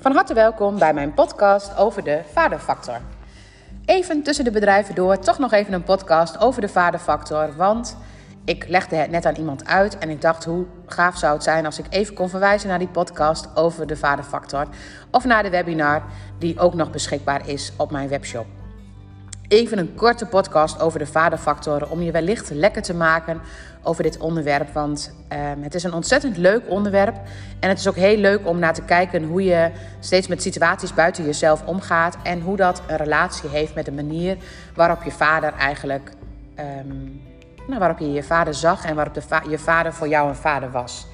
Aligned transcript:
Van 0.00 0.12
harte 0.12 0.34
welkom 0.34 0.78
bij 0.78 0.94
mijn 0.94 1.14
podcast 1.14 1.76
over 1.76 2.04
de 2.04 2.20
vaderfactor. 2.32 3.00
Even 3.84 4.22
tussen 4.22 4.44
de 4.44 4.50
bedrijven 4.50 4.94
door, 4.94 5.18
toch 5.18 5.38
nog 5.38 5.52
even 5.52 5.72
een 5.72 5.82
podcast 5.82 6.38
over 6.38 6.60
de 6.60 6.68
vaderfactor. 6.68 7.56
Want 7.56 7.96
ik 8.44 8.68
legde 8.68 8.96
het 8.96 9.10
net 9.10 9.26
aan 9.26 9.34
iemand 9.34 9.66
uit 9.66 9.98
en 9.98 10.10
ik 10.10 10.20
dacht 10.20 10.44
hoe 10.44 10.66
gaaf 10.86 11.18
zou 11.18 11.34
het 11.34 11.42
zijn 11.42 11.64
als 11.64 11.78
ik 11.78 11.86
even 11.90 12.14
kon 12.14 12.28
verwijzen 12.28 12.68
naar 12.68 12.78
die 12.78 12.88
podcast 12.88 13.48
over 13.54 13.86
de 13.86 13.96
vaderfactor. 13.96 14.66
Of 15.10 15.24
naar 15.24 15.42
de 15.42 15.50
webinar 15.50 16.02
die 16.38 16.58
ook 16.58 16.74
nog 16.74 16.90
beschikbaar 16.90 17.48
is 17.48 17.72
op 17.76 17.90
mijn 17.90 18.08
webshop. 18.08 18.59
Even 19.50 19.78
een 19.78 19.94
korte 19.94 20.26
podcast 20.26 20.80
over 20.80 20.98
de 20.98 21.06
vaderfactoren 21.06 21.90
om 21.90 22.02
je 22.02 22.10
wellicht 22.10 22.50
lekker 22.50 22.82
te 22.82 22.94
maken 22.94 23.40
over 23.82 24.02
dit 24.02 24.18
onderwerp. 24.18 24.72
Want 24.72 25.14
um, 25.32 25.62
het 25.62 25.74
is 25.74 25.82
een 25.82 25.92
ontzettend 25.92 26.36
leuk 26.36 26.62
onderwerp. 26.68 27.16
En 27.60 27.68
het 27.68 27.78
is 27.78 27.88
ook 27.88 27.96
heel 27.96 28.16
leuk 28.16 28.46
om 28.46 28.58
naar 28.58 28.74
te 28.74 28.82
kijken 28.82 29.24
hoe 29.24 29.44
je 29.44 29.70
steeds 30.00 30.26
met 30.26 30.42
situaties 30.42 30.94
buiten 30.94 31.24
jezelf 31.24 31.62
omgaat. 31.66 32.16
En 32.22 32.40
hoe 32.40 32.56
dat 32.56 32.82
een 32.86 32.96
relatie 32.96 33.48
heeft 33.48 33.74
met 33.74 33.84
de 33.84 33.92
manier 33.92 34.36
waarop 34.74 35.02
je 35.02 35.10
vader 35.10 35.52
eigenlijk. 35.54 36.10
Um, 36.58 37.22
nou, 37.66 37.78
waarop 37.78 37.98
je 37.98 38.12
je 38.12 38.22
vader 38.22 38.54
zag 38.54 38.84
en 38.84 38.94
waarop 38.94 39.14
de 39.14 39.22
je 39.48 39.58
vader 39.58 39.92
voor 39.92 40.08
jou 40.08 40.28
een 40.28 40.34
vader 40.34 40.70
was. 40.70 41.06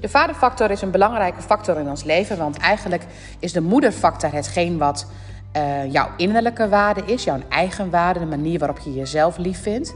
De 0.00 0.08
vaderfactor 0.08 0.70
is 0.70 0.82
een 0.82 0.90
belangrijke 0.90 1.42
factor 1.42 1.78
in 1.78 1.88
ons 1.88 2.04
leven, 2.04 2.38
want 2.38 2.56
eigenlijk 2.56 3.04
is 3.38 3.52
de 3.52 3.60
moederfactor 3.60 4.32
hetgeen 4.32 4.78
wat 4.78 5.06
uh, 5.56 5.92
jouw 5.92 6.08
innerlijke 6.16 6.68
waarde 6.68 7.02
is, 7.04 7.24
jouw 7.24 7.38
eigen 7.48 7.90
waarde, 7.90 8.20
de 8.20 8.26
manier 8.26 8.58
waarop 8.58 8.78
je 8.78 8.94
jezelf 8.94 9.36
lief 9.36 9.62
vindt. 9.62 9.94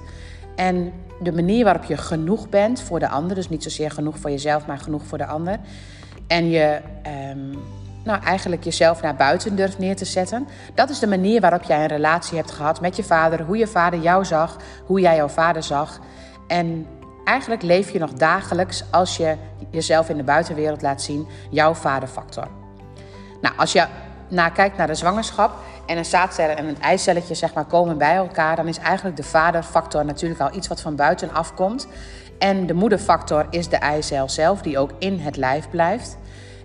En 0.56 0.92
de 1.20 1.32
manier 1.32 1.64
waarop 1.64 1.84
je 1.84 1.96
genoeg 1.96 2.48
bent 2.48 2.80
voor 2.80 2.98
de 2.98 3.08
ander, 3.08 3.34
dus 3.34 3.48
niet 3.48 3.62
zozeer 3.62 3.90
genoeg 3.90 4.18
voor 4.18 4.30
jezelf, 4.30 4.66
maar 4.66 4.78
genoeg 4.78 5.02
voor 5.04 5.18
de 5.18 5.26
ander. 5.26 5.58
En 6.26 6.50
je 6.50 6.80
um, 7.32 7.58
nou, 8.04 8.22
eigenlijk 8.22 8.64
jezelf 8.64 9.02
naar 9.02 9.16
buiten 9.16 9.56
durft 9.56 9.78
neer 9.78 9.96
te 9.96 10.04
zetten. 10.04 10.48
Dat 10.74 10.90
is 10.90 10.98
de 10.98 11.06
manier 11.06 11.40
waarop 11.40 11.62
jij 11.62 11.80
een 11.80 11.86
relatie 11.86 12.36
hebt 12.36 12.50
gehad 12.50 12.80
met 12.80 12.96
je 12.96 13.04
vader, 13.04 13.42
hoe 13.42 13.56
je 13.56 13.66
vader 13.66 14.00
jou 14.00 14.24
zag, 14.24 14.56
hoe 14.84 15.00
jij 15.00 15.16
jouw 15.16 15.28
vader 15.28 15.62
zag. 15.62 16.00
En 16.46 16.86
eigenlijk 17.24 17.62
leef 17.62 17.90
je 17.90 17.98
nog 17.98 18.12
dagelijks 18.12 18.84
als 18.90 19.16
je 19.16 19.36
jezelf 19.70 20.08
in 20.08 20.16
de 20.16 20.22
buitenwereld 20.22 20.82
laat 20.82 21.02
zien, 21.02 21.26
jouw 21.50 21.74
vaderfactor. 21.74 22.48
Nou, 23.40 23.56
als 23.56 23.72
je 23.72 23.86
naar 24.28 24.52
kijkt 24.52 24.76
naar 24.76 24.86
de 24.86 24.94
zwangerschap 24.94 25.52
en 25.86 25.98
een 25.98 26.04
zaadcel 26.04 26.48
en 26.48 26.68
een 26.68 26.80
eicelletje 26.80 27.34
zeg 27.34 27.54
maar, 27.54 27.64
komen 27.64 27.98
bij 27.98 28.14
elkaar, 28.14 28.56
dan 28.56 28.68
is 28.68 28.78
eigenlijk 28.78 29.16
de 29.16 29.22
vaderfactor 29.22 30.04
natuurlijk 30.04 30.40
al 30.40 30.54
iets 30.54 30.68
wat 30.68 30.80
van 30.80 30.96
buiten 30.96 31.32
afkomt. 31.32 31.86
En 32.38 32.66
de 32.66 32.74
moederfactor 32.74 33.46
is 33.50 33.68
de 33.68 33.76
eicel 33.76 34.28
zelf, 34.28 34.62
die 34.62 34.78
ook 34.78 34.90
in 34.98 35.18
het 35.18 35.36
lijf 35.36 35.70
blijft. 35.70 36.16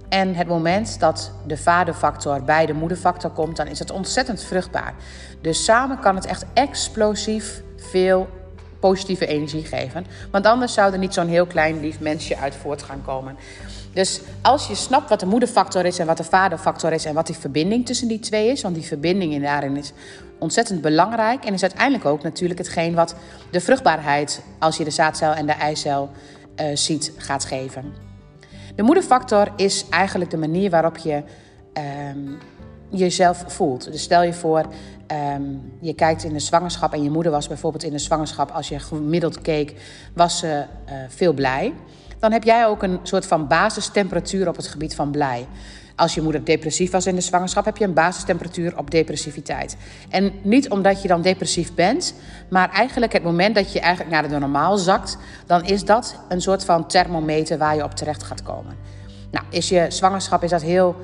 En 0.09 0.35
het 0.35 0.47
moment 0.47 0.99
dat 0.99 1.31
de 1.47 1.57
vaderfactor 1.57 2.43
bij 2.43 2.65
de 2.65 2.73
moederfactor 2.73 3.29
komt, 3.29 3.57
dan 3.57 3.67
is 3.67 3.79
het 3.79 3.91
ontzettend 3.91 4.43
vruchtbaar. 4.43 4.93
Dus 5.41 5.63
samen 5.63 5.99
kan 5.99 6.15
het 6.15 6.25
echt 6.25 6.45
explosief 6.53 7.61
veel 7.77 8.29
positieve 8.79 9.25
energie 9.25 9.65
geven. 9.65 10.05
Want 10.31 10.45
anders 10.45 10.73
zou 10.73 10.93
er 10.93 10.99
niet 10.99 11.13
zo'n 11.13 11.27
heel 11.27 11.45
klein 11.45 11.79
lief 11.79 11.99
mensje 11.99 12.37
uit 12.37 12.55
voort 12.55 12.83
gaan 12.83 13.01
komen. 13.05 13.37
Dus 13.93 14.21
als 14.41 14.67
je 14.67 14.75
snapt 14.75 15.09
wat 15.09 15.19
de 15.19 15.25
moederfactor 15.25 15.85
is 15.85 15.99
en 15.99 16.05
wat 16.05 16.17
de 16.17 16.23
vaderfactor 16.23 16.91
is 16.91 17.05
en 17.05 17.13
wat 17.13 17.27
die 17.27 17.35
verbinding 17.35 17.85
tussen 17.85 18.07
die 18.07 18.19
twee 18.19 18.51
is, 18.51 18.61
want 18.61 18.75
die 18.75 18.85
verbinding 18.85 19.41
daarin 19.41 19.77
is 19.77 19.93
ontzettend 20.39 20.81
belangrijk 20.81 21.45
en 21.45 21.53
is 21.53 21.61
uiteindelijk 21.61 22.05
ook 22.05 22.23
natuurlijk 22.23 22.59
hetgeen 22.59 22.93
wat 22.93 23.15
de 23.51 23.61
vruchtbaarheid, 23.61 24.41
als 24.59 24.77
je 24.77 24.83
de 24.83 24.89
zaadcel 24.89 25.33
en 25.33 25.45
de 25.45 25.51
eicel 25.51 26.09
uh, 26.55 26.65
ziet, 26.73 27.13
gaat 27.17 27.45
geven. 27.45 27.93
De 28.75 28.83
moederfactor 28.83 29.47
is 29.55 29.85
eigenlijk 29.89 30.31
de 30.31 30.37
manier 30.37 30.69
waarop 30.69 30.97
je 30.97 31.23
um, 32.13 32.37
jezelf 32.89 33.43
voelt. 33.47 33.91
Dus 33.91 34.01
stel 34.01 34.23
je 34.23 34.33
voor, 34.33 34.65
um, 35.35 35.73
je 35.79 35.93
kijkt 35.93 36.23
in 36.23 36.33
de 36.33 36.39
zwangerschap 36.39 36.93
en 36.93 37.03
je 37.03 37.09
moeder 37.09 37.31
was 37.31 37.47
bijvoorbeeld 37.47 37.83
in 37.83 37.91
de 37.91 37.99
zwangerschap, 37.99 38.51
als 38.51 38.69
je 38.69 38.79
gemiddeld 38.79 39.41
keek, 39.41 39.73
was 40.13 40.39
ze 40.39 40.65
uh, 40.85 40.93
veel 41.07 41.33
blij 41.33 41.73
dan 42.21 42.31
heb 42.31 42.43
jij 42.43 42.65
ook 42.65 42.83
een 42.83 42.99
soort 43.03 43.25
van 43.25 43.47
basistemperatuur 43.47 44.47
op 44.47 44.55
het 44.55 44.67
gebied 44.67 44.95
van 44.95 45.11
blij. 45.11 45.47
Als 45.95 46.13
je 46.13 46.21
moeder 46.21 46.45
depressief 46.45 46.91
was 46.91 47.05
in 47.05 47.15
de 47.15 47.21
zwangerschap, 47.21 47.65
heb 47.65 47.77
je 47.77 47.85
een 47.85 47.93
basistemperatuur 47.93 48.77
op 48.77 48.91
depressiviteit. 48.91 49.77
En 50.09 50.31
niet 50.41 50.69
omdat 50.69 51.01
je 51.01 51.07
dan 51.07 51.21
depressief 51.21 51.73
bent, 51.73 52.13
maar 52.49 52.69
eigenlijk 52.69 53.13
het 53.13 53.23
moment 53.23 53.55
dat 53.55 53.73
je 53.73 53.79
eigenlijk 53.79 54.13
naar 54.13 54.29
de 54.29 54.39
normaal 54.39 54.77
zakt, 54.77 55.17
dan 55.45 55.65
is 55.65 55.85
dat 55.85 56.19
een 56.29 56.41
soort 56.41 56.65
van 56.65 56.87
thermometer 56.87 57.57
waar 57.57 57.75
je 57.75 57.83
op 57.83 57.95
terecht 57.95 58.23
gaat 58.23 58.43
komen. 58.43 58.75
Nou, 59.31 59.45
is 59.49 59.69
je 59.69 59.85
zwangerschap 59.89 60.43
is 60.43 60.49
dat 60.49 60.61
heel 60.61 60.95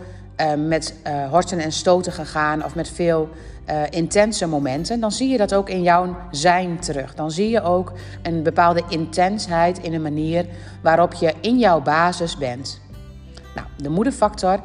met 0.67 0.93
uh, 1.07 1.29
horten 1.29 1.59
en 1.59 1.71
stoten 1.71 2.11
gegaan 2.11 2.63
of 2.63 2.75
met 2.75 2.89
veel 2.89 3.29
uh, 3.69 3.81
intense 3.89 4.47
momenten, 4.47 4.99
dan 4.99 5.11
zie 5.11 5.29
je 5.29 5.37
dat 5.37 5.53
ook 5.53 5.69
in 5.69 5.81
jouw 5.81 6.17
zijn 6.31 6.79
terug. 6.79 7.15
Dan 7.15 7.31
zie 7.31 7.49
je 7.49 7.61
ook 7.61 7.93
een 8.21 8.43
bepaalde 8.43 8.83
intensheid 8.89 9.79
in 9.79 9.91
de 9.91 9.99
manier 9.99 10.45
waarop 10.81 11.13
je 11.13 11.33
in 11.41 11.57
jouw 11.59 11.81
basis 11.81 12.37
bent. 12.37 12.81
Nou, 13.55 13.67
de 13.77 13.89
moederfactor 13.89 14.59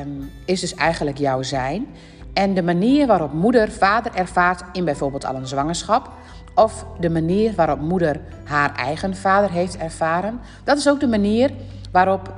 um, 0.00 0.30
is 0.44 0.60
dus 0.60 0.74
eigenlijk 0.74 1.18
jouw 1.18 1.42
zijn. 1.42 1.86
En 2.32 2.54
de 2.54 2.62
manier 2.62 3.06
waarop 3.06 3.32
moeder 3.32 3.70
vader 3.70 4.14
ervaart 4.14 4.62
in 4.72 4.84
bijvoorbeeld 4.84 5.24
al 5.24 5.34
een 5.34 5.46
zwangerschap, 5.46 6.10
of 6.54 6.86
de 7.00 7.10
manier 7.10 7.54
waarop 7.54 7.80
moeder 7.80 8.20
haar 8.44 8.74
eigen 8.76 9.16
vader 9.16 9.50
heeft 9.50 9.76
ervaren, 9.76 10.40
dat 10.64 10.78
is 10.78 10.88
ook 10.88 11.00
de 11.00 11.08
manier 11.08 11.50
waarop 11.92 12.32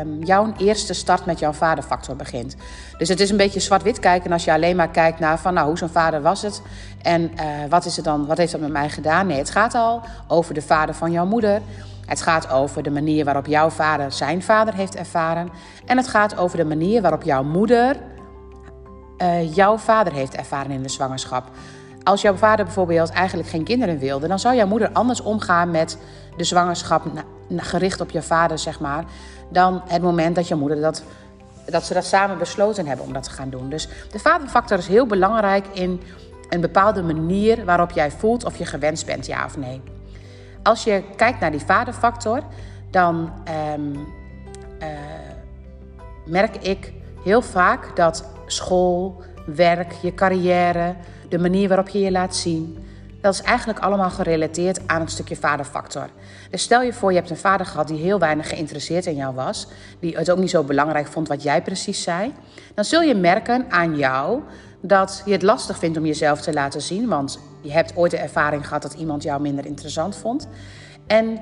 um, 0.00 0.24
jouw 0.24 0.52
eerste 0.58 0.94
start 0.94 1.26
met 1.26 1.38
jouw 1.38 1.52
vaderfactor 1.52 2.16
begint. 2.16 2.56
Dus 2.98 3.08
het 3.08 3.20
is 3.20 3.30
een 3.30 3.36
beetje 3.36 3.60
zwart-wit 3.60 3.98
kijken 3.98 4.32
als 4.32 4.44
je 4.44 4.52
alleen 4.52 4.76
maar 4.76 4.88
kijkt 4.88 5.18
naar 5.18 5.38
van 5.38 5.54
nou, 5.54 5.66
hoe 5.66 5.78
zo'n 5.78 5.88
vader 5.88 6.22
was 6.22 6.42
het 6.42 6.62
en 7.02 7.22
uh, 7.22 7.40
wat, 7.68 7.84
is 7.84 7.96
het 7.96 8.04
dan, 8.04 8.26
wat 8.26 8.38
heeft 8.38 8.52
dat 8.52 8.60
met 8.60 8.72
mij 8.72 8.88
gedaan. 8.88 9.26
Nee, 9.26 9.38
het 9.38 9.50
gaat 9.50 9.74
al 9.74 10.02
over 10.28 10.54
de 10.54 10.62
vader 10.62 10.94
van 10.94 11.12
jouw 11.12 11.26
moeder. 11.26 11.60
Het 12.06 12.22
gaat 12.22 12.50
over 12.50 12.82
de 12.82 12.90
manier 12.90 13.24
waarop 13.24 13.46
jouw 13.46 13.70
vader 13.70 14.12
zijn 14.12 14.42
vader 14.42 14.74
heeft 14.74 14.96
ervaren. 14.96 15.50
En 15.86 15.96
het 15.96 16.08
gaat 16.08 16.36
over 16.36 16.56
de 16.56 16.64
manier 16.64 17.02
waarop 17.02 17.22
jouw 17.22 17.42
moeder 17.42 17.96
uh, 19.18 19.54
jouw 19.54 19.76
vader 19.78 20.12
heeft 20.12 20.34
ervaren 20.34 20.70
in 20.70 20.82
de 20.82 20.88
zwangerschap. 20.88 21.50
Als 22.06 22.22
jouw 22.22 22.34
vader 22.34 22.64
bijvoorbeeld 22.64 23.10
eigenlijk 23.10 23.48
geen 23.48 23.64
kinderen 23.64 23.98
wilde, 23.98 24.28
dan 24.28 24.38
zou 24.38 24.56
jouw 24.56 24.66
moeder 24.66 24.90
anders 24.92 25.20
omgaan 25.20 25.70
met 25.70 25.98
de 26.36 26.44
zwangerschap 26.44 27.02
gericht 27.56 28.00
op 28.00 28.10
je 28.10 28.22
vader, 28.22 28.58
zeg 28.58 28.80
maar, 28.80 29.04
dan 29.48 29.82
het 29.86 30.02
moment 30.02 30.34
dat 30.34 30.48
je 30.48 30.54
moeder 30.54 30.80
dat, 30.80 31.02
dat 31.64 31.84
ze 31.84 31.94
dat 31.94 32.04
samen 32.04 32.38
besloten 32.38 32.86
hebben 32.86 33.06
om 33.06 33.12
dat 33.12 33.22
te 33.22 33.30
gaan 33.30 33.50
doen. 33.50 33.68
Dus 33.68 33.88
de 34.10 34.18
vaderfactor 34.18 34.78
is 34.78 34.86
heel 34.86 35.06
belangrijk 35.06 35.66
in 35.72 36.00
een 36.48 36.60
bepaalde 36.60 37.02
manier 37.02 37.64
waarop 37.64 37.90
jij 37.90 38.10
voelt 38.10 38.44
of 38.44 38.58
je 38.58 38.64
gewenst 38.64 39.06
bent, 39.06 39.26
ja 39.26 39.44
of 39.44 39.56
nee. 39.56 39.82
Als 40.62 40.84
je 40.84 41.02
kijkt 41.16 41.40
naar 41.40 41.50
die 41.50 41.60
vaderfactor, 41.60 42.42
dan 42.90 43.32
um, 43.74 43.92
uh, 43.92 44.88
merk 46.26 46.56
ik 46.56 46.92
heel 47.24 47.42
vaak 47.42 47.96
dat 47.96 48.24
school, 48.46 49.22
werk, 49.46 49.92
je 50.02 50.14
carrière, 50.14 50.94
de 51.28 51.38
manier 51.38 51.68
waarop 51.68 51.88
je 51.88 51.98
je 51.98 52.10
laat 52.10 52.36
zien, 52.36 52.78
dat 53.20 53.34
is 53.34 53.42
eigenlijk 53.42 53.78
allemaal 53.78 54.10
gerelateerd 54.10 54.88
aan 54.88 55.00
een 55.00 55.08
stukje 55.08 55.36
vaderfactor. 55.36 56.08
Dus 56.50 56.62
stel 56.62 56.82
je 56.82 56.92
voor, 56.92 57.10
je 57.10 57.16
hebt 57.16 57.30
een 57.30 57.36
vader 57.36 57.66
gehad 57.66 57.88
die 57.88 57.98
heel 57.98 58.18
weinig 58.18 58.48
geïnteresseerd 58.48 59.06
in 59.06 59.14
jou 59.14 59.34
was, 59.34 59.66
die 60.00 60.16
het 60.16 60.30
ook 60.30 60.38
niet 60.38 60.50
zo 60.50 60.62
belangrijk 60.62 61.06
vond 61.06 61.28
wat 61.28 61.42
jij 61.42 61.62
precies 61.62 62.02
zei, 62.02 62.32
dan 62.74 62.84
zul 62.84 63.02
je 63.02 63.14
merken 63.14 63.66
aan 63.68 63.96
jou 63.96 64.42
dat 64.80 65.22
je 65.24 65.32
het 65.32 65.42
lastig 65.42 65.78
vindt 65.78 65.98
om 65.98 66.06
jezelf 66.06 66.40
te 66.40 66.52
laten 66.52 66.80
zien, 66.80 67.08
want 67.08 67.38
je 67.60 67.72
hebt 67.72 67.96
ooit 67.96 68.10
de 68.10 68.16
ervaring 68.16 68.66
gehad 68.66 68.82
dat 68.82 68.94
iemand 68.94 69.22
jou 69.22 69.40
minder 69.40 69.66
interessant 69.66 70.16
vond. 70.16 70.48
En 71.06 71.40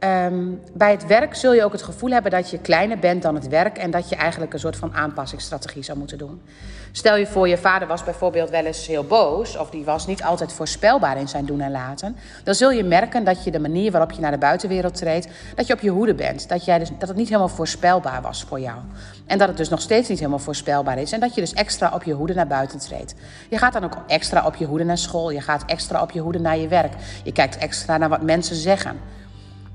Um, 0.00 0.60
bij 0.72 0.90
het 0.90 1.06
werk 1.06 1.34
zul 1.34 1.52
je 1.52 1.64
ook 1.64 1.72
het 1.72 1.82
gevoel 1.82 2.10
hebben 2.10 2.30
dat 2.30 2.50
je 2.50 2.58
kleiner 2.58 2.98
bent 2.98 3.22
dan 3.22 3.34
het 3.34 3.48
werk 3.48 3.78
en 3.78 3.90
dat 3.90 4.08
je 4.08 4.16
eigenlijk 4.16 4.52
een 4.52 4.58
soort 4.58 4.76
van 4.76 4.94
aanpassingsstrategie 4.94 5.82
zou 5.82 5.98
moeten 5.98 6.18
doen. 6.18 6.42
Stel 6.92 7.16
je 7.16 7.26
voor, 7.26 7.48
je 7.48 7.58
vader 7.58 7.88
was 7.88 8.04
bijvoorbeeld 8.04 8.50
wel 8.50 8.64
eens 8.64 8.86
heel 8.86 9.04
boos 9.04 9.58
of 9.58 9.70
die 9.70 9.84
was 9.84 10.06
niet 10.06 10.22
altijd 10.22 10.52
voorspelbaar 10.52 11.18
in 11.18 11.28
zijn 11.28 11.44
doen 11.44 11.60
en 11.60 11.70
laten. 11.70 12.16
Dan 12.44 12.54
zul 12.54 12.70
je 12.70 12.84
merken 12.84 13.24
dat 13.24 13.44
je 13.44 13.50
de 13.50 13.58
manier 13.58 13.90
waarop 13.90 14.12
je 14.12 14.20
naar 14.20 14.30
de 14.30 14.38
buitenwereld 14.38 14.94
treedt, 14.94 15.28
dat 15.54 15.66
je 15.66 15.72
op 15.72 15.80
je 15.80 15.90
hoede 15.90 16.14
bent. 16.14 16.48
Dat, 16.48 16.64
jij 16.64 16.78
dus, 16.78 16.90
dat 16.98 17.08
het 17.08 17.16
niet 17.16 17.28
helemaal 17.28 17.48
voorspelbaar 17.48 18.22
was 18.22 18.44
voor 18.44 18.60
jou. 18.60 18.78
En 19.26 19.38
dat 19.38 19.48
het 19.48 19.56
dus 19.56 19.68
nog 19.68 19.80
steeds 19.80 20.08
niet 20.08 20.18
helemaal 20.18 20.38
voorspelbaar 20.38 20.98
is 20.98 21.12
en 21.12 21.20
dat 21.20 21.34
je 21.34 21.40
dus 21.40 21.52
extra 21.52 21.90
op 21.94 22.02
je 22.02 22.12
hoede 22.12 22.34
naar 22.34 22.46
buiten 22.46 22.78
treedt. 22.78 23.14
Je 23.50 23.58
gaat 23.58 23.72
dan 23.72 23.84
ook 23.84 23.96
extra 24.06 24.46
op 24.46 24.54
je 24.54 24.66
hoede 24.66 24.84
naar 24.84 24.98
school, 24.98 25.30
je 25.30 25.40
gaat 25.40 25.64
extra 25.66 26.02
op 26.02 26.10
je 26.10 26.20
hoede 26.20 26.40
naar 26.40 26.58
je 26.58 26.68
werk. 26.68 26.92
Je 27.24 27.32
kijkt 27.32 27.56
extra 27.56 27.96
naar 27.96 28.08
wat 28.08 28.22
mensen 28.22 28.56
zeggen. 28.56 28.96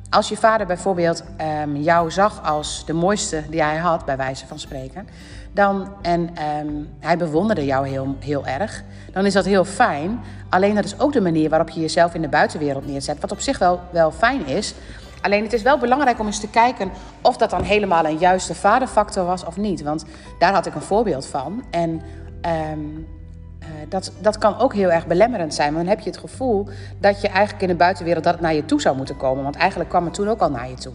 Als 0.10 0.30
je 0.30 0.38
vader 0.38 0.68
bijvoorbeeld 0.68 1.24
um, 1.64 1.76
jou 1.76 2.12
zag 2.12 2.44
als 2.44 2.86
de 2.86 2.94
mooiste 2.94 3.44
die 3.50 3.64
hij 3.64 3.78
had, 3.78 4.06
bij 4.06 4.18
wijze 4.18 4.48
van 4.48 4.60
spreken, 4.60 5.08
dan, 5.52 5.94
en 6.02 6.30
um, 6.60 6.90
hij 7.00 7.18
bewonderde 7.18 7.66
jou 7.66 7.88
heel, 7.88 8.16
heel 8.20 8.46
erg, 8.46 8.84
dan 9.12 9.26
is 9.26 9.34
dat 9.34 9.46
heel 9.46 9.66
fijn. 9.66 10.20
Alleen 10.50 10.76
dat 10.76 10.86
is 10.86 11.00
ook 11.00 11.14
de 11.14 11.22
manier 11.22 11.50
waarop 11.50 11.70
je 11.70 11.80
jezelf 11.80 12.14
in 12.14 12.22
de 12.22 12.28
buitenwereld 12.28 12.88
neerzet, 12.88 13.20
wat 13.20 13.32
op 13.32 13.40
zich 13.40 13.58
wel, 13.58 13.80
wel 13.92 14.12
fijn 14.12 14.46
is. 14.46 14.74
Alleen 15.22 15.44
het 15.44 15.54
is 15.54 15.62
wel 15.62 15.78
belangrijk 15.78 16.20
om 16.20 16.26
eens 16.26 16.40
te 16.40 16.50
kijken 16.50 16.92
of 17.22 17.38
dat 17.38 17.50
dan 17.50 17.64
helemaal 17.64 18.06
een 18.06 18.18
juiste 18.18 18.56
vaderfactor 18.56 19.26
was 19.26 19.46
of 19.46 19.58
niet. 19.58 19.82
Want 19.82 20.06
daar 20.40 20.54
had 20.54 20.66
ik 20.66 20.76
een 20.76 20.82
voorbeeld 20.82 21.26
van. 21.26 21.64
En 21.72 22.02
ehm, 22.42 22.54
eh, 22.62 23.19
dat, 23.90 24.12
dat 24.22 24.38
kan 24.38 24.60
ook 24.60 24.74
heel 24.74 24.92
erg 24.92 25.08
belemmerend 25.08 25.54
zijn. 25.54 25.74
Want 25.74 25.86
dan 25.86 25.96
heb 25.96 26.04
je 26.04 26.10
het 26.10 26.20
gevoel 26.20 26.68
dat 27.00 27.22
je 27.22 27.28
eigenlijk 27.28 27.62
in 27.62 27.68
de 27.68 27.76
buitenwereld 27.76 28.24
dat 28.24 28.40
naar 28.40 28.54
je 28.54 28.66
toe 28.66 28.81
zou 28.81 28.96
moeten 28.96 29.18
komen. 29.18 29.44
Want 29.44 29.56
eigenlijk 29.56 29.90
kwam 29.90 30.06
het 30.06 30.14
toen 30.14 30.30
ook 30.30 30.42
al 30.42 30.50
naar 30.50 30.70
je 30.70 30.76
toe. 30.76 30.94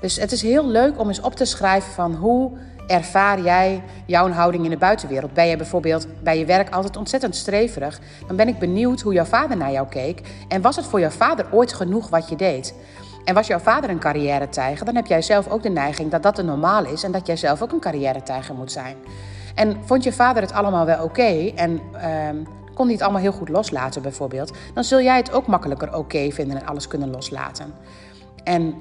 Dus 0.00 0.16
het 0.16 0.32
is 0.32 0.42
heel 0.42 0.66
leuk 0.66 1.00
om 1.00 1.08
eens 1.08 1.20
op 1.20 1.34
te 1.34 1.44
schrijven 1.44 1.92
van 1.92 2.14
hoe 2.14 2.50
ervaar 2.86 3.40
jij 3.40 3.82
jouw 4.06 4.30
houding 4.30 4.64
in 4.64 4.70
de 4.70 4.76
buitenwereld? 4.76 5.32
Ben 5.32 5.46
je 5.46 5.56
bijvoorbeeld 5.56 6.06
bij 6.22 6.38
je 6.38 6.44
werk 6.44 6.70
altijd 6.70 6.96
ontzettend 6.96 7.36
streverig? 7.36 8.00
Dan 8.26 8.36
ben 8.36 8.48
ik 8.48 8.58
benieuwd 8.58 9.00
hoe 9.00 9.12
jouw 9.12 9.24
vader 9.24 9.56
naar 9.56 9.72
jou 9.72 9.88
keek. 9.88 10.20
En 10.48 10.60
was 10.60 10.76
het 10.76 10.86
voor 10.86 11.00
jouw 11.00 11.10
vader 11.10 11.46
ooit 11.50 11.72
genoeg 11.72 12.08
wat 12.08 12.28
je 12.28 12.36
deed? 12.36 12.74
En 13.24 13.34
was 13.34 13.46
jouw 13.46 13.58
vader 13.58 13.90
een 13.90 13.98
carrière-tijger, 13.98 14.84
dan 14.84 14.94
heb 14.94 15.06
jij 15.06 15.22
zelf 15.22 15.48
ook 15.48 15.62
de 15.62 15.68
neiging 15.68 16.10
dat 16.10 16.22
dat 16.22 16.36
de 16.36 16.42
normaal 16.42 16.84
is 16.84 17.02
en 17.02 17.12
dat 17.12 17.26
jij 17.26 17.36
zelf 17.36 17.62
ook 17.62 17.72
een 17.72 17.80
carrière-tijger 17.80 18.54
moet 18.54 18.72
zijn. 18.72 18.96
En 19.54 19.76
vond 19.84 20.04
je 20.04 20.12
vader 20.12 20.42
het 20.42 20.52
allemaal 20.52 20.86
wel 20.86 21.04
oké 21.04 21.52
en 21.54 21.80
ehm, 21.92 22.36
kon 22.74 22.84
hij 22.84 22.94
het 22.94 23.02
allemaal 23.02 23.20
heel 23.20 23.32
goed 23.32 23.48
loslaten 23.48 24.02
bijvoorbeeld, 24.02 24.52
dan 24.74 24.84
zul 24.84 25.00
jij 25.00 25.16
het 25.16 25.32
ook 25.32 25.46
makkelijker 25.46 25.96
oké 25.96 26.30
vinden 26.30 26.56
en 26.56 26.66
alles 26.66 26.88
kunnen 26.88 27.10
loslaten. 27.10 27.74
En 28.44 28.74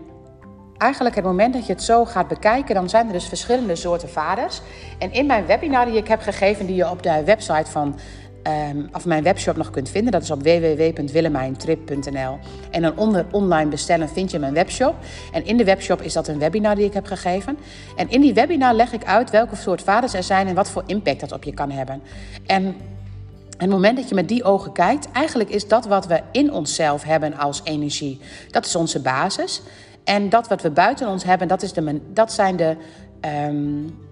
eigenlijk 0.78 1.16
het 1.16 1.26
moment 1.26 1.54
dat 1.54 1.66
je 1.66 1.74
het 1.74 1.84
zo 1.84 2.06
gaat 2.06 2.28
bekijken, 2.28 2.76
dan 2.76 2.90
zijn 2.90 3.08
er 3.08 3.14
dus 3.14 3.28
verschillende 3.28 3.76
soorten 3.76 4.10
vaders. 4.10 4.62
En 5.00 5.14
in 5.14 5.26
mijn 5.26 5.46
webinar 5.46 5.86
die 5.86 5.98
ik 5.98 6.08
heb 6.08 6.22
gegeven, 6.22 6.66
die 6.66 6.76
je 6.76 6.90
op 6.90 7.04
de 7.04 7.24
website 7.26 7.72
van 7.72 8.00
um, 8.44 8.90
of 8.94 9.06
mijn 9.06 9.24
webshop 9.24 9.56
nog 9.58 9.70
kunt 9.70 9.90
vinden. 9.90 10.12
Dat 10.12 10.22
is 10.22 10.32
op 10.32 10.42
www.willemijntrip.nl. 10.44 12.38
En 12.72 12.82
dan 12.82 12.98
onder 12.98 13.26
online 13.32 13.70
bestellen 13.70 14.10
vind 14.10 14.32
je 14.32 14.40
mijn 14.40 14.54
webshop. 14.54 14.96
En 15.32 15.46
in 15.46 15.58
de 15.58 15.64
webshop 15.64 16.02
is 16.02 16.14
dat 16.14 16.28
een 16.28 16.40
webinar 16.40 16.76
die 16.76 16.86
ik 16.86 16.94
heb 16.94 17.06
gegeven. 17.06 17.58
En 17.96 18.10
in 18.10 18.22
die 18.22 18.34
webinar 18.34 18.74
leg 18.74 18.94
ik 18.94 19.04
uit 19.06 19.30
welke 19.30 19.56
soort 19.56 19.82
vaders 19.82 20.14
er 20.14 20.24
zijn 20.24 20.48
en 20.48 20.56
wat 20.56 20.70
voor 20.70 20.84
impact 20.86 21.20
dat 21.20 21.32
op 21.32 21.44
je 21.44 21.54
kan 21.54 21.72
hebben. 21.72 22.02
En 22.46 22.76
het 23.58 23.70
moment 23.70 23.98
dat 23.98 24.10
je 24.10 24.16
met 24.16 24.28
die 24.28 24.44
ogen 24.44 24.72
kijkt, 24.72 25.12
eigenlijk 25.12 25.50
is 25.50 25.68
dat 25.68 25.86
wat 25.86 26.08
we 26.08 26.22
in 26.32 26.54
onszelf 26.54 27.04
hebben 27.04 27.38
als 27.38 27.62
energie. 27.64 28.20
Dat 28.52 28.66
is 28.66 28.76
onze 28.76 29.02
basis. 29.02 29.62
En 30.04 30.30
dat 30.30 30.48
wat 30.48 30.62
we 30.62 30.70
buiten 30.70 31.08
ons 31.08 31.24
hebben, 31.24 31.48
dat, 31.48 31.62
is 31.62 31.74
de, 31.74 32.02
dat 32.14 32.34
zijn 32.34 32.56
de. 32.56 32.76
Um, 33.48 34.08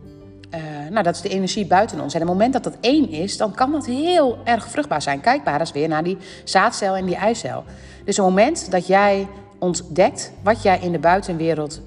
uh, 0.56 0.60
nou, 0.90 1.04
dat 1.04 1.16
is 1.16 1.22
de 1.22 1.30
energie 1.30 1.66
buiten 1.66 2.02
ons. 2.02 2.14
En 2.14 2.22
op 2.22 2.28
het 2.28 2.36
moment 2.36 2.54
dat 2.54 2.64
dat 2.64 2.78
één 2.82 3.10
is, 3.10 3.38
dan 3.38 3.54
kan 3.54 3.72
dat 3.72 3.86
heel 3.86 4.38
erg 4.44 4.68
vruchtbaar 4.68 5.02
zijn. 5.02 5.22
Kijkbaar 5.22 5.62
is 5.62 5.72
weer 5.72 5.88
naar 5.88 6.04
die 6.04 6.18
zaadcel 6.44 6.96
en 6.96 7.06
die 7.06 7.16
eicel. 7.16 7.64
Dus 8.06 8.20
op 8.20 8.26
het 8.26 8.36
moment 8.36 8.72
dat 8.72 8.88
jij 8.88 9.28
ontdekt 9.60 10.32
wat 10.44 10.62
jij 10.62 10.80
in 10.80 10.92
de 10.92 11.00
buitenwereld 11.00 11.82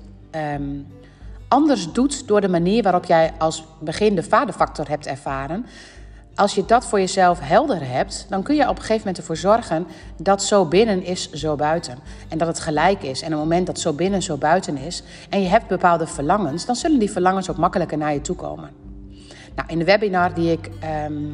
um, 0.55 0.87
anders 1.49 1.93
doet 1.93 2.29
door 2.29 2.41
de 2.41 2.49
manier 2.49 2.83
waarop 2.83 3.05
jij 3.05 3.33
als 3.39 3.65
begin 3.81 4.15
de 4.15 4.23
vaderfactor 4.23 4.89
hebt 4.89 5.07
ervaren, 5.07 5.67
als 6.35 6.55
je 6.55 6.65
dat 6.65 6.87
voor 6.87 6.99
jezelf 6.99 7.39
helder 7.43 7.89
hebt, 7.89 8.27
dan 8.29 8.43
kun 8.43 8.55
je 8.55 8.63
op 8.63 8.69
een 8.69 8.77
gegeven 8.77 8.99
moment 8.99 9.19
ervoor 9.19 9.37
zorgen 9.37 9.87
dat 10.17 10.43
zo 10.43 10.65
binnen 10.65 11.05
is, 11.05 11.31
zo 11.31 11.57
buiten. 11.57 11.99
En 12.29 12.39
dat 12.39 12.49
het 12.49 12.61
gelijk 12.61 13.03
is. 13.03 13.21
En 13.21 13.27
op 13.27 13.33
het 13.33 13.41
moment 13.41 13.67
dat 13.67 13.79
zo 13.79 13.93
binnen, 13.93 14.23
zo 14.23 14.37
buiten 14.37 14.77
is, 14.77 15.03
en 15.31 15.43
je 15.43 15.49
hebt 15.49 15.67
bepaalde 15.67 16.07
verlangens, 16.07 16.67
dan 16.67 16.77
zullen 16.77 16.99
die 16.99 17.11
verlangens 17.11 17.51
ook 17.51 17.57
makkelijker 17.57 17.99
naar 17.99 18.13
je 18.13 18.21
toe 18.21 18.37
komen. 18.37 18.71
Nou, 19.55 19.69
in 19.69 19.79
de 19.79 19.85
webinar 19.85 20.35
die 20.35 20.53
ik 20.53 20.71
ehm, 20.81 21.25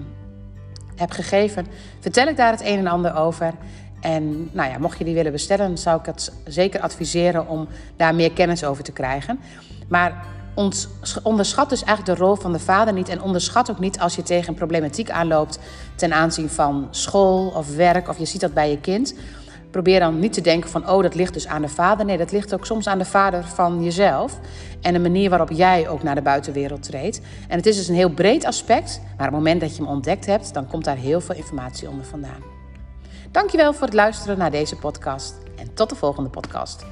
heb 0.97 1.11
gegeven, 1.11 1.67
vertel 2.01 2.27
ik 2.27 2.37
daar 2.37 2.51
het 2.51 2.61
een 2.61 2.79
en 2.79 2.87
ander 2.87 3.15
over. 3.15 3.53
En 4.01 4.51
nou 4.53 4.71
ja, 4.71 4.79
mocht 4.79 4.99
je 4.99 5.05
die 5.05 5.15
willen 5.15 5.33
bestellen, 5.33 5.79
zou 5.79 6.01
ik 6.01 6.07
het 6.07 6.33
zeker 6.45 6.81
adviseren 6.81 7.49
om 7.49 7.69
daar 7.97 8.15
meer 8.15 8.33
kennis 8.33 8.65
over 8.65 8.85
te 8.85 8.93
krijgen. 8.93 9.41
Maar 9.89 10.27
onderschat 11.23 11.71
dus 11.71 11.85
eigenlijk 11.85 12.19
de 12.19 12.25
rol 12.25 12.35
van 12.35 12.53
de 12.53 12.59
vader 12.59 12.95
niet. 12.95 13.09
En 13.09 13.23
onderschat 13.23 13.71
ook 13.71 13.79
niet 13.79 14.01
als 14.01 14.17
je 14.17 14.23
tegen 14.23 14.49
een 14.49 14.55
problematiek 14.55 15.11
aanloopt 15.11 15.59
ten 15.95 16.13
aanzien 16.13 16.49
van 16.49 16.89
school 16.91 17.49
of 17.49 17.77
werk. 17.77 18.09
Of 18.09 18.19
je 18.19 18.25
ziet 18.25 18.41
dat 18.41 18.55
bij 18.55 18.71
je 18.71 18.81
kind. 18.81 19.15
Probeer 19.71 20.01
dan 20.01 20.19
niet 20.19 20.33
te 20.33 20.41
denken 20.41 20.71
van, 20.71 20.91
oh, 20.91 21.03
dat 21.03 21.15
ligt 21.15 21.35
dus 21.35 21.47
aan 21.47 21.63
de 21.63 21.69
vader. 21.69 22.07
Nee, 22.07 22.19
dat 22.19 22.33
ligt 22.33 22.55
ook 22.55 22.67
soms 22.67 22.87
aan 22.87 22.99
de 22.99 23.05
vader 23.05 23.45
van 23.45 23.83
jezelf. 23.83 24.39
En 24.81 24.93
de 24.93 24.99
manier 24.99 25.31
waarop 25.31 25.51
jij 25.51 25.89
ook 25.89 26.03
naar 26.03 26.15
de 26.15 26.23
buitenwereld 26.23 26.83
treedt. 26.83 27.21
En 27.49 27.57
het 27.57 27.67
is 27.67 27.77
dus 27.77 27.89
een 27.89 27.95
heel 27.95 28.11
breed 28.11 28.45
aspect. 28.45 29.01
Maar 29.03 29.27
op 29.27 29.35
het 29.35 29.43
moment 29.43 29.61
dat 29.61 29.77
je 29.77 29.83
hem 29.83 29.93
ontdekt 29.93 30.27
hebt, 30.27 30.55
dan 30.55 30.67
komt 30.67 30.85
daar 30.85 30.97
heel 30.97 31.21
veel 31.21 31.35
informatie 31.35 31.89
onder 31.89 32.05
vandaan. 32.05 32.43
Dankjewel 33.31 33.73
voor 33.73 33.87
het 33.87 33.95
luisteren 33.95 34.39
naar 34.39 34.51
deze 34.51 34.77
podcast. 34.77 35.35
En 35.57 35.75
tot 35.75 35.89
de 35.89 35.97
volgende 35.97 36.31
podcast. 36.31 36.85